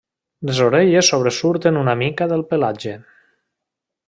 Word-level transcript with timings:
Les 0.49 0.61
orelles 0.67 1.11
sobresurten 1.13 1.77
una 1.83 1.95
mica 2.01 2.31
del 2.35 2.47
pelatge. 2.55 2.99